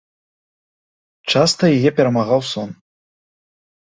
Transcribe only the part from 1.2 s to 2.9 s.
Часта яе перамагаў сон.